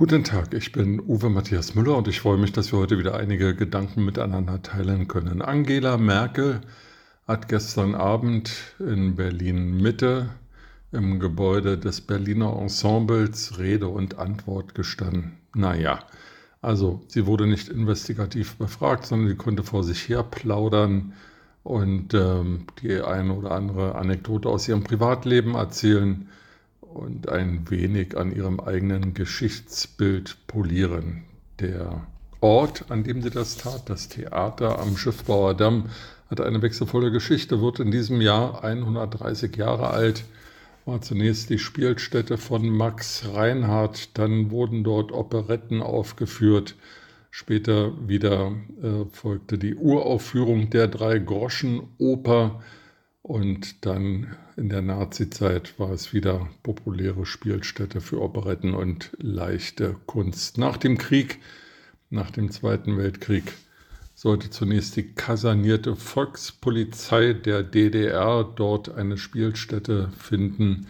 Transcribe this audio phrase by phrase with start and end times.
[0.00, 3.18] Guten Tag, ich bin Uwe Matthias Müller und ich freue mich, dass wir heute wieder
[3.18, 5.42] einige Gedanken miteinander teilen können.
[5.42, 6.62] Angela Merkel
[7.28, 10.30] hat gestern Abend in Berlin Mitte
[10.90, 15.36] im Gebäude des Berliner Ensembles Rede und Antwort gestanden.
[15.54, 15.98] Naja,
[16.62, 21.12] also sie wurde nicht investigativ befragt, sondern sie konnte vor sich her plaudern
[21.62, 26.26] und ähm, die eine oder andere Anekdote aus ihrem Privatleben erzählen
[26.94, 31.24] und ein wenig an ihrem eigenen Geschichtsbild polieren.
[31.60, 32.06] Der
[32.40, 35.90] Ort, an dem sie das tat, das Theater am Schiffbauer Damm,
[36.30, 40.24] hat eine wechselvolle Geschichte, wird in diesem Jahr 130 Jahre alt,
[40.86, 46.76] war zunächst die Spielstätte von Max Reinhardt, dann wurden dort Operetten aufgeführt,
[47.30, 48.52] später wieder
[48.82, 52.62] äh, folgte die Uraufführung der Drei-Groschen-Oper,
[53.30, 60.58] und dann in der Nazizeit war es wieder populäre Spielstätte für Operetten und leichte Kunst.
[60.58, 61.38] Nach dem Krieg,
[62.10, 63.52] nach dem Zweiten Weltkrieg,
[64.16, 70.88] sollte zunächst die kasernierte Volkspolizei der DDR dort eine Spielstätte finden.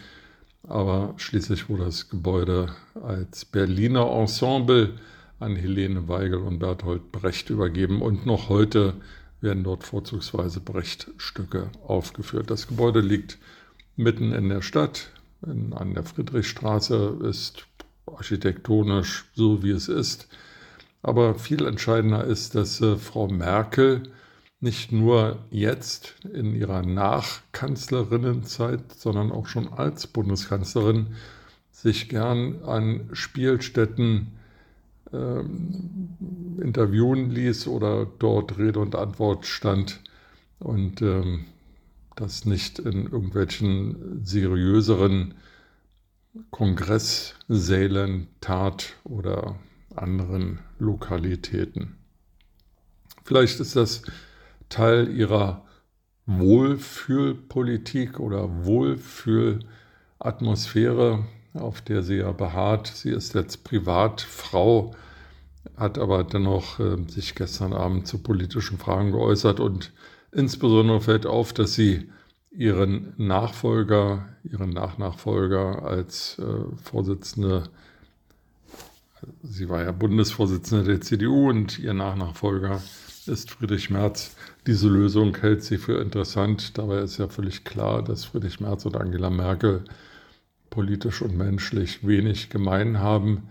[0.63, 4.95] Aber schließlich wurde das Gebäude als Berliner Ensemble
[5.41, 8.95] an Helene Weigel und Berthold Brecht übergeben und noch heute
[9.41, 12.51] werden dort vorzugsweise Brecht-Stücke aufgeführt.
[12.51, 13.39] Das Gebäude liegt
[13.97, 15.11] mitten in der Stadt,
[15.47, 17.67] in, an der Friedrichstraße, ist
[18.07, 20.29] architektonisch so, wie es ist.
[21.03, 24.05] Aber viel entscheidender ist, dass äh, Frau Merkel
[24.61, 31.17] nicht nur jetzt in ihrer Nachkanzlerinnenzeit, sondern auch schon als Bundeskanzlerin
[31.73, 34.39] sich gern an Spielstätten
[35.13, 40.01] ähm, interviewen ließ oder dort Rede und Antwort stand
[40.59, 41.47] und ähm,
[42.17, 45.35] das nicht in irgendwelchen seriöseren
[46.51, 49.57] Kongresssälen tat oder
[49.97, 51.97] anderen Lokalitäten.
[53.25, 54.03] Vielleicht ist das
[54.69, 55.65] Teil ihrer
[56.27, 61.25] Wohlfühlpolitik oder Wohlfühlatmosphäre,
[61.55, 62.89] auf der sie ja beharrt.
[62.89, 64.95] Sie ist jetzt Privatfrau,
[65.77, 69.93] hat aber dennoch äh, sich gestern Abend zu politischen Fragen geäußert und
[70.33, 72.11] insbesondere fällt auf, dass sie
[72.51, 77.65] ihren Nachfolger, ihren Nachnachfolger als äh, Vorsitzende,
[79.43, 82.83] sie war ja Bundesvorsitzende der CDU und ihr Nachnachfolger
[83.27, 84.35] ist Friedrich Merz.
[84.67, 86.77] Diese Lösung hält sie für interessant.
[86.79, 89.85] Dabei ist ja völlig klar, dass Friedrich Merz und Angela Merkel
[90.71, 93.49] politisch und menschlich wenig gemein haben.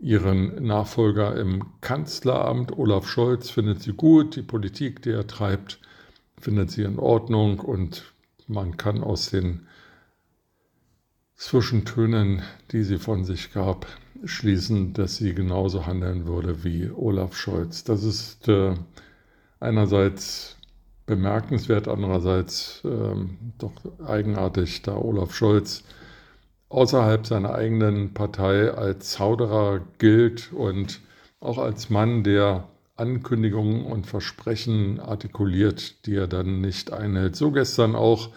[0.00, 4.36] Ihren Nachfolger im Kanzleramt, Olaf Scholz, findet sie gut.
[4.36, 5.78] Die Politik, die er treibt,
[6.40, 8.12] findet sie in Ordnung und
[8.48, 9.66] man kann aus den
[11.36, 13.86] Zwischentönen, die sie von sich gab,
[14.24, 17.84] schließen, dass sie genauso handeln würde wie Olaf Scholz.
[17.84, 18.74] Das ist äh,
[19.58, 20.56] einerseits
[21.06, 23.16] bemerkenswert, andererseits äh,
[23.58, 23.72] doch
[24.06, 25.82] eigenartig, da Olaf Scholz
[26.72, 31.00] außerhalb seiner eigenen Partei als Zauderer gilt und
[31.38, 37.36] auch als Mann, der Ankündigungen und Versprechen artikuliert, die er dann nicht einhält.
[37.36, 38.30] So gestern auch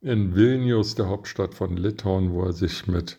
[0.00, 3.18] in Vilnius, der Hauptstadt von Litauen, wo er sich mit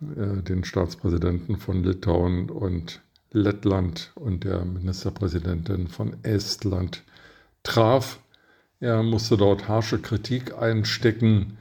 [0.00, 3.00] äh, den Staatspräsidenten von Litauen und
[3.32, 7.02] Lettland und der Ministerpräsidentin von Estland
[7.62, 8.20] traf.
[8.80, 11.58] Er musste dort harsche Kritik einstecken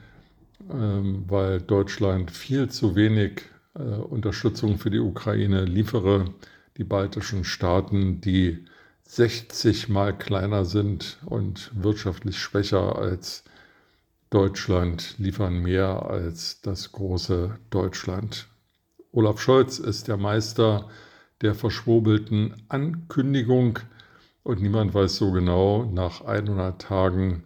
[0.68, 3.44] weil Deutschland viel zu wenig
[3.76, 6.34] äh, Unterstützung für die Ukraine liefere.
[6.78, 8.66] Die baltischen Staaten, die
[9.04, 13.44] 60 mal kleiner sind und wirtschaftlich schwächer als
[14.30, 18.48] Deutschland, liefern mehr als das große Deutschland.
[19.12, 20.90] Olaf Scholz ist der Meister
[21.42, 23.80] der verschwurbelten Ankündigung
[24.44, 27.44] und niemand weiß so genau nach 100 Tagen,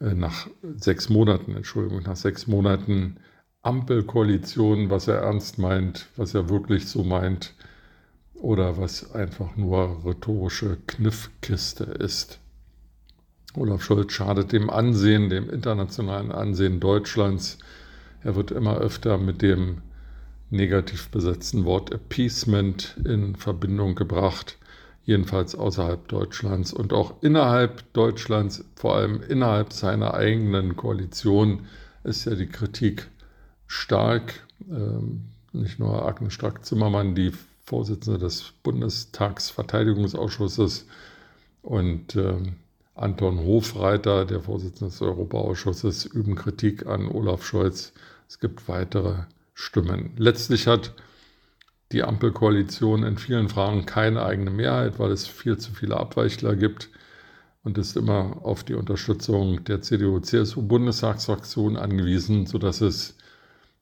[0.00, 3.16] nach sechs Monaten, Entschuldigung, nach sechs Monaten
[3.62, 7.54] Ampelkoalition, was er ernst meint, was er wirklich so meint
[8.34, 12.38] oder was einfach nur rhetorische Kniffkiste ist.
[13.54, 17.58] Olaf Scholz schadet dem Ansehen, dem internationalen Ansehen Deutschlands.
[18.22, 19.82] Er wird immer öfter mit dem
[20.50, 24.58] negativ besetzten Wort Appeasement in Verbindung gebracht
[25.06, 31.60] jedenfalls außerhalb Deutschlands und auch innerhalb Deutschlands, vor allem innerhalb seiner eigenen Koalition,
[32.04, 33.08] ist ja die Kritik
[33.66, 34.42] stark.
[34.70, 35.22] Ähm,
[35.52, 37.32] nicht nur Agnes Strack-Zimmermann, die
[37.64, 40.84] Vorsitzende des Bundestagsverteidigungsausschusses,
[41.66, 42.54] und ähm,
[42.94, 47.92] Anton Hofreiter, der Vorsitzende des Europaausschusses, üben Kritik an Olaf Scholz.
[48.28, 50.12] Es gibt weitere Stimmen.
[50.16, 50.94] Letztlich hat
[51.92, 56.90] die Ampelkoalition in vielen Fragen keine eigene Mehrheit, weil es viel zu viele Abweichler gibt
[57.62, 63.16] und ist immer auf die Unterstützung der CDU-CSU-Bundestagsfraktion angewiesen, sodass es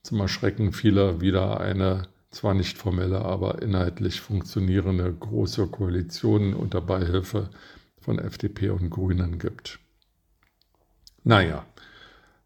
[0.03, 7.49] zum Erschrecken vieler wieder eine zwar nicht formelle, aber inhaltlich funktionierende große Koalition unter Beihilfe
[8.01, 9.79] von FDP und Grünen gibt.
[11.23, 11.65] Naja,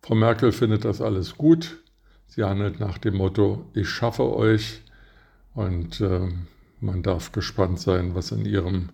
[0.03, 1.79] Frau Merkel findet das alles gut.
[2.27, 4.83] Sie handelt nach dem Motto, ich schaffe euch
[5.59, 6.29] und äh,
[6.81, 8.91] man darf gespannt sein, was in ihrem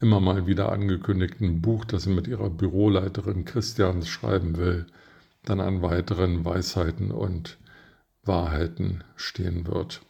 [0.00, 4.86] immer mal wieder angekündigten Buch, das sie mit ihrer Büroleiterin Christians schreiben will,
[5.42, 7.58] dann an weiteren Weisheiten und
[8.22, 10.02] Wahrheiten stehen wird.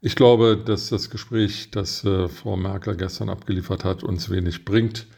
[0.00, 5.08] Ich glaube, dass das Gespräch, das äh, Frau Merkel gestern abgeliefert hat, uns wenig bringt.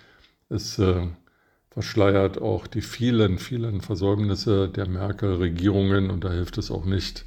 [0.49, 1.09] Es äh,
[1.69, 7.27] verschleiert auch die vielen, vielen Versäumnisse der Merkel-Regierungen und da hilft es auch nicht,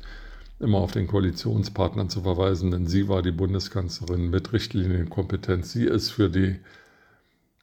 [0.59, 5.71] immer auf den Koalitionspartnern zu verweisen, denn sie war die Bundeskanzlerin mit Richtlinienkompetenz.
[5.71, 6.59] Sie ist für, die,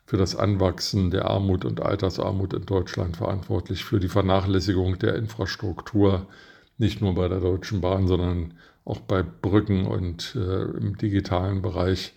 [0.06, 6.26] für das Anwachsen der Armut und Altersarmut in Deutschland verantwortlich, für die Vernachlässigung der Infrastruktur,
[6.78, 8.54] nicht nur bei der Deutschen Bahn, sondern
[8.84, 12.14] auch bei Brücken und äh, im digitalen Bereich.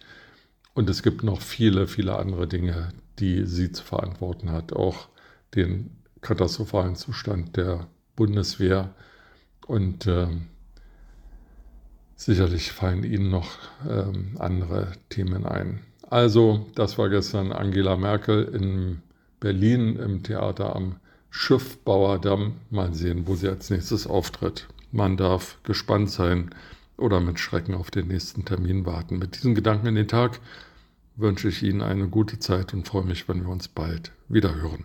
[0.73, 4.71] Und es gibt noch viele, viele andere Dinge, die sie zu verantworten hat.
[4.71, 5.09] Auch
[5.55, 5.89] den
[6.21, 8.93] katastrophalen Zustand der Bundeswehr.
[9.65, 10.27] Und äh,
[12.19, 13.57] sicherlich fallen Ihnen noch
[13.87, 14.03] äh,
[14.37, 15.79] andere Themen ein.
[16.09, 19.01] Also, das war gestern Angela Merkel in
[19.39, 20.97] Berlin im Theater am
[21.29, 22.55] Schiffbauerdamm.
[22.69, 24.67] Mal sehen, wo sie als nächstes auftritt.
[24.91, 26.49] Man darf gespannt sein
[26.97, 29.17] oder mit Schrecken auf den nächsten Termin warten.
[29.17, 30.39] Mit diesen Gedanken in den Tag
[31.15, 34.83] wünsche ich Ihnen eine gute Zeit und freue mich, wenn wir uns bald wieder hören.